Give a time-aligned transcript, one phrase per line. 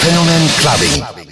[0.00, 1.23] Phänomen Clubbing.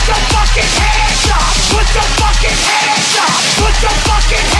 [0.00, 1.52] Put your fucking hands up!
[1.68, 3.36] Put your fucking hands up!
[3.60, 4.59] Put your fucking hands up!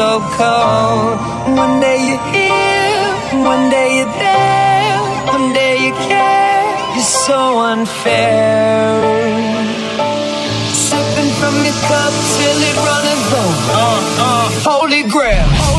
[0.00, 1.16] so cold.
[1.62, 3.04] One day you're here,
[3.52, 4.96] one day you're there,
[5.34, 6.64] one day you care.
[6.94, 7.40] You're so
[7.72, 8.96] unfair.
[10.88, 13.72] Sipping from your cup till it runs over.
[13.76, 15.69] Uh, uh, holy grail.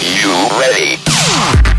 [0.00, 1.69] DJ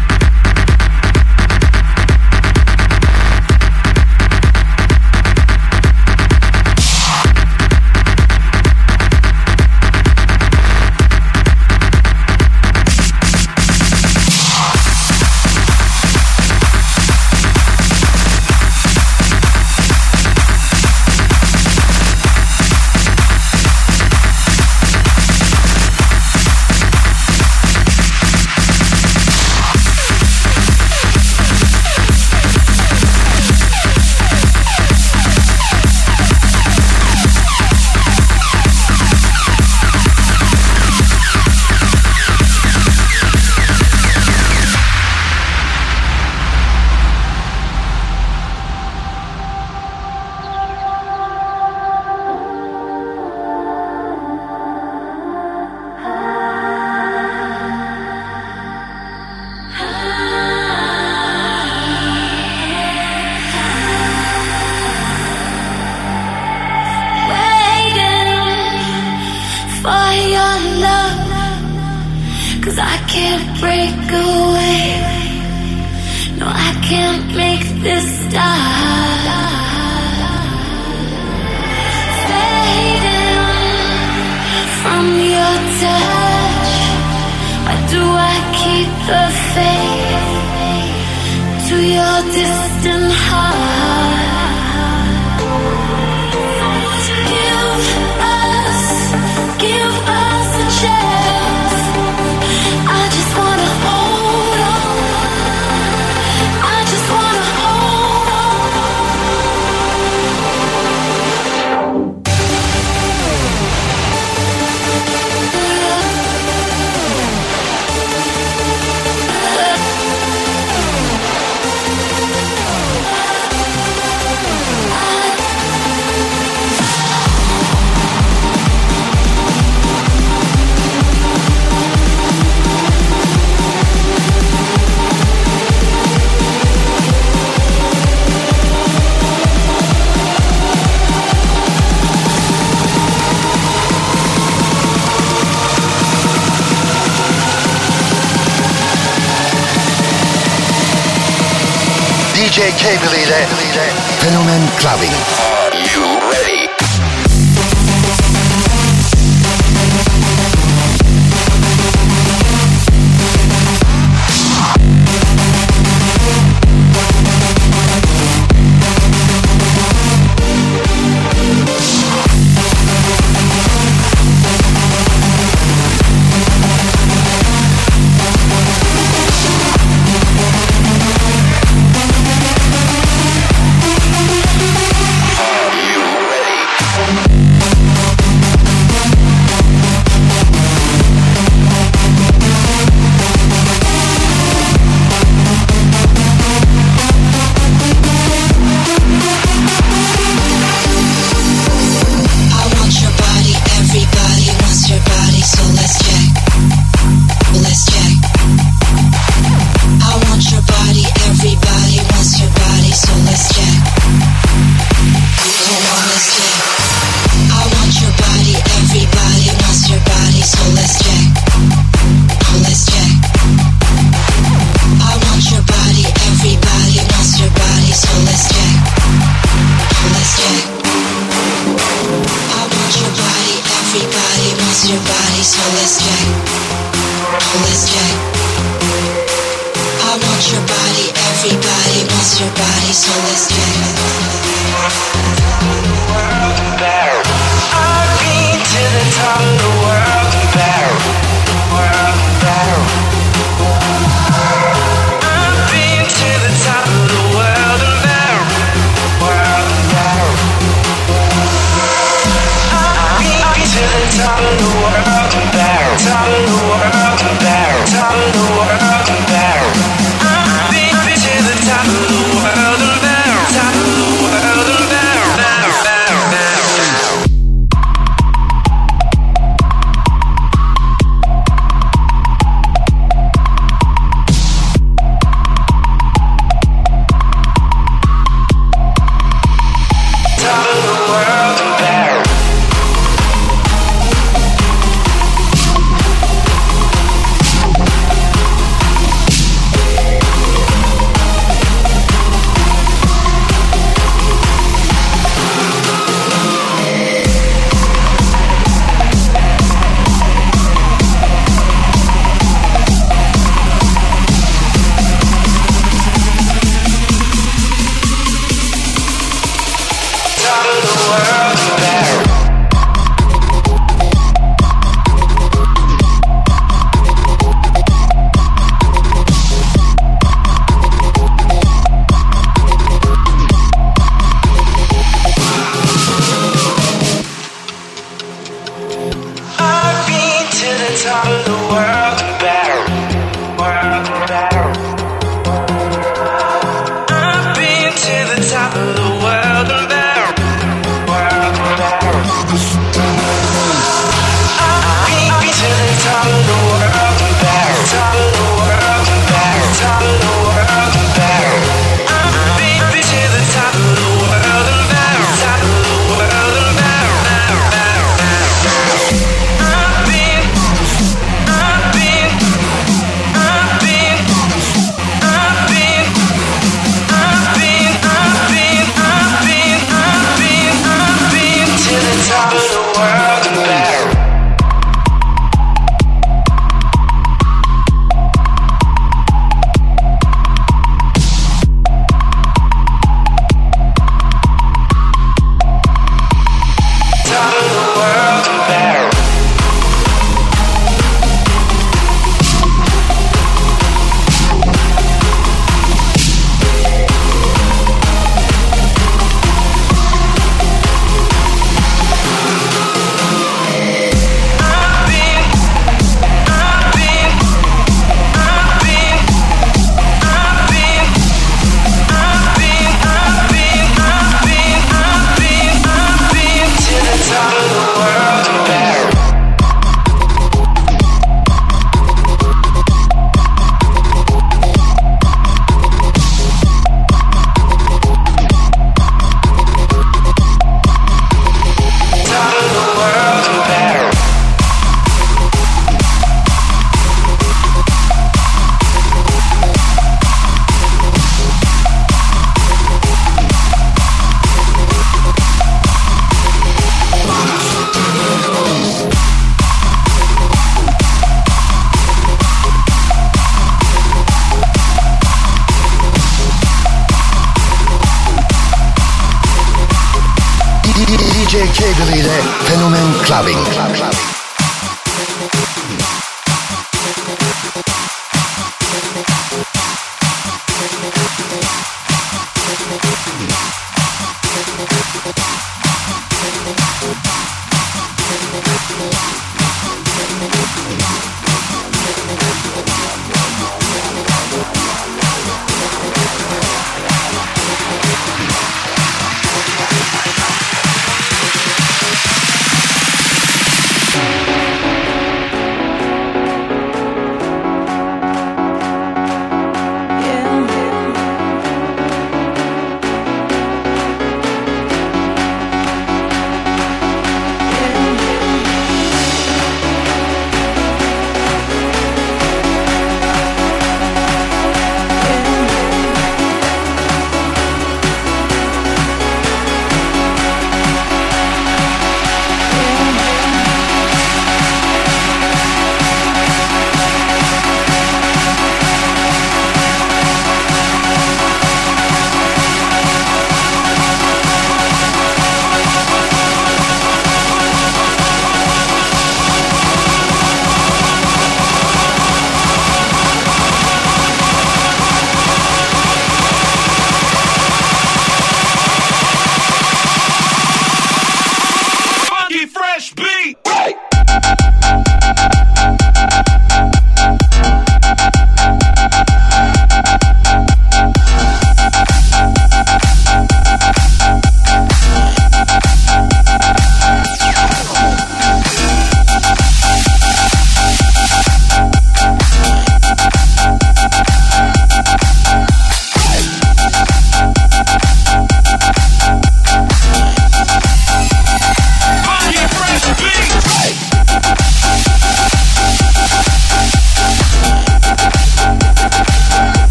[154.80, 155.51] Clubbing.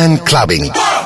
[0.00, 0.99] Fenomen Clubbing.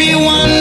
[0.00, 0.57] everyone.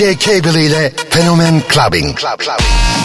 [0.00, 2.14] DJ Cable ile Fenomen Clubbing.
[2.14, 2.99] Club, clubbing.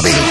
[0.00, 0.21] DJ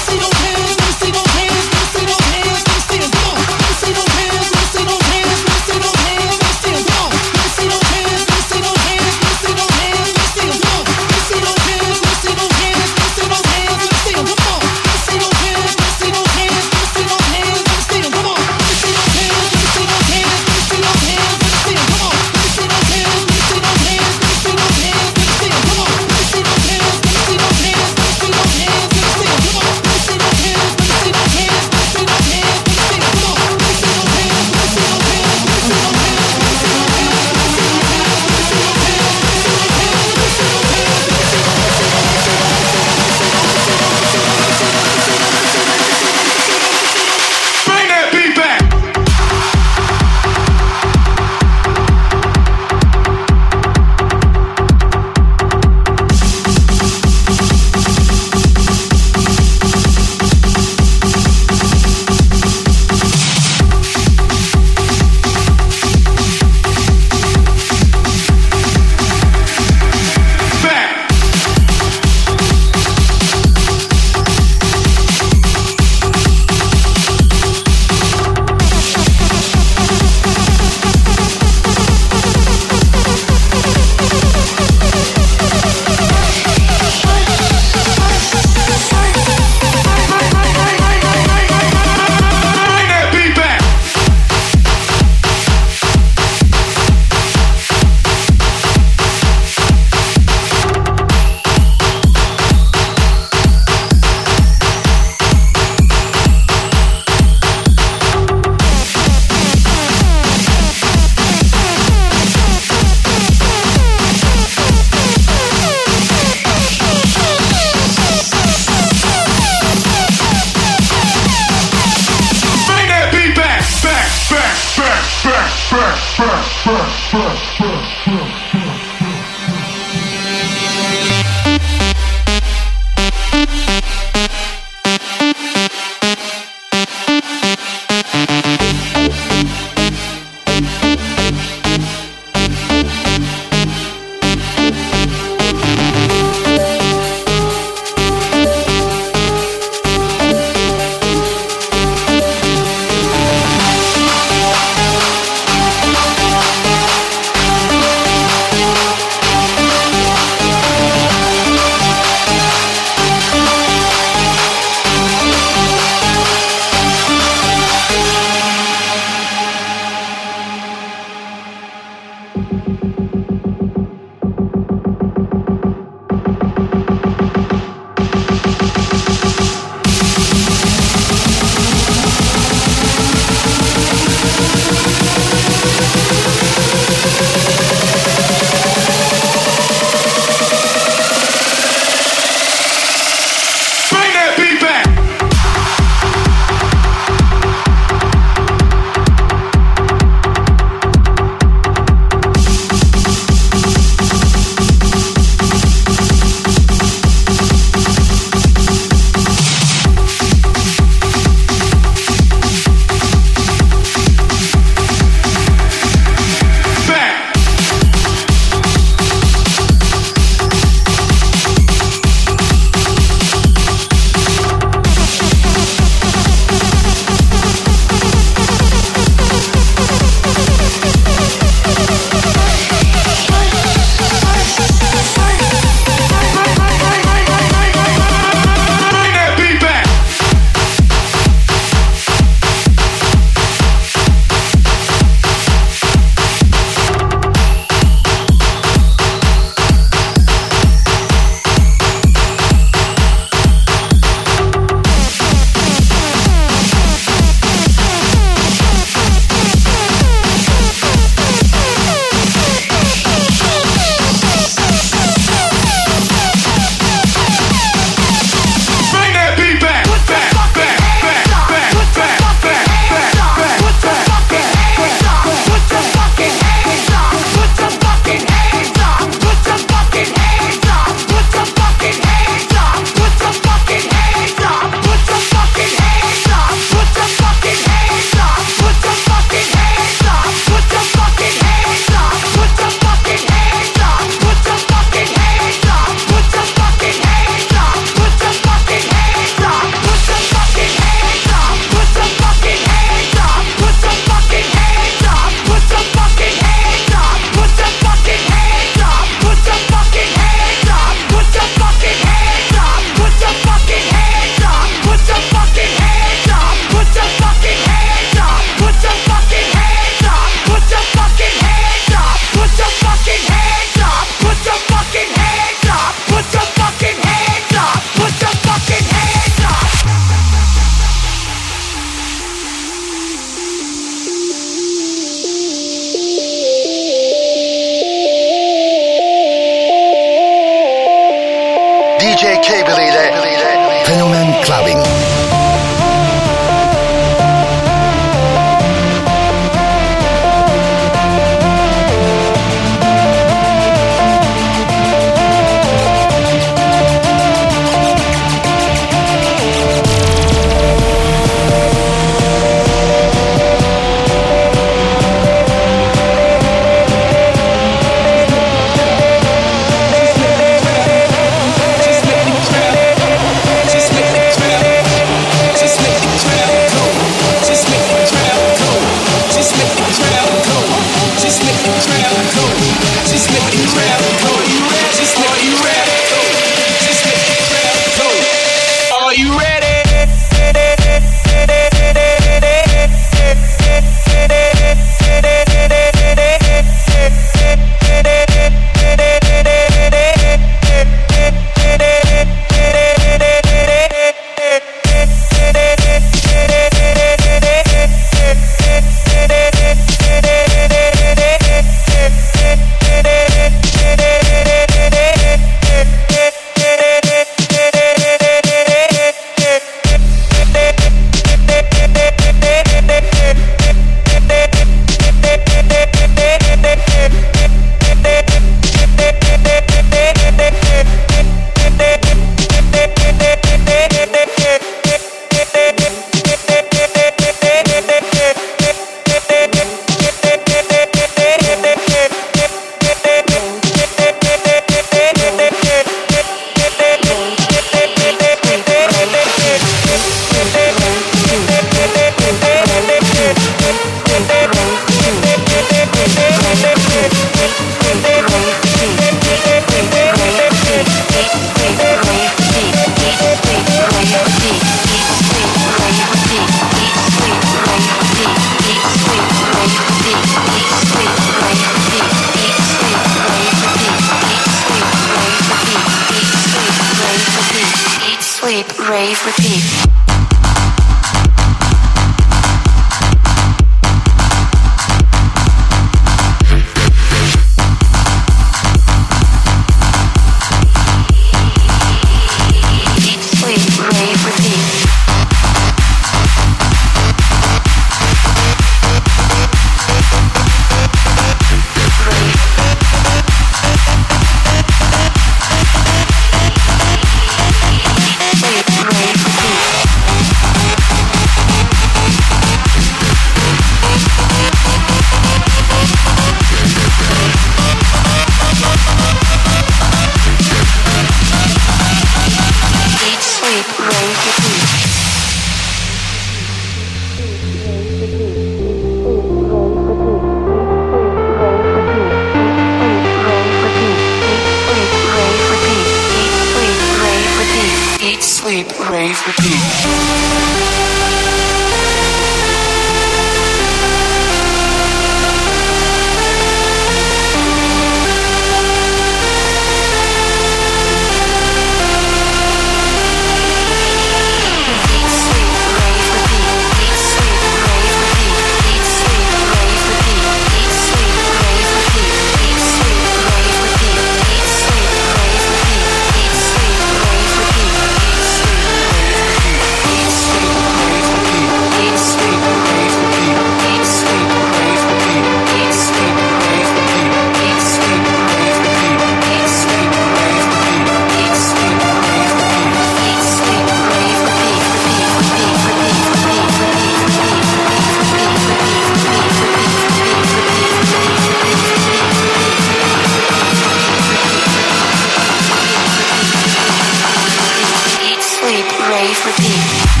[598.91, 600.00] Brave, Repeat.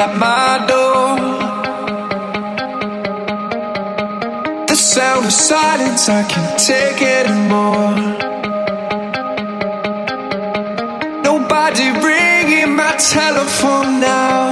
[0.00, 1.16] at my door.
[4.66, 7.96] The sound of silence, I can't take it anymore.
[11.28, 14.44] Nobody ringing my telephone now.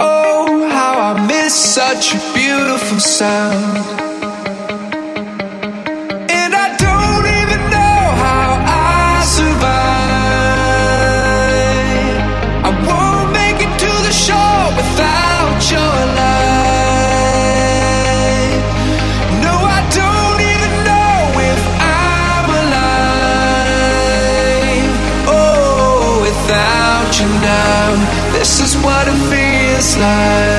[0.00, 3.95] Oh, how I miss such a beautiful sound.
[29.96, 30.55] slide.